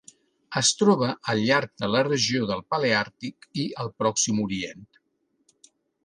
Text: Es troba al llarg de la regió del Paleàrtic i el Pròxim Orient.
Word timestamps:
Es 0.59 0.69
troba 0.77 1.09
al 1.33 1.41
llarg 1.49 1.73
de 1.83 1.89
la 1.95 2.01
regió 2.07 2.47
del 2.51 2.63
Paleàrtic 2.73 3.47
i 3.65 3.67
el 3.83 3.91
Pròxim 4.01 4.41
Orient. 4.45 4.89